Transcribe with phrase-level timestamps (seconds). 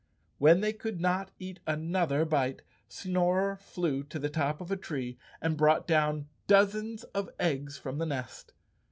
[0.39, 5.19] When they could not eat another bite, Snorer flew to the top of a tree
[5.39, 8.53] and brought down dozens of eggs from the nest.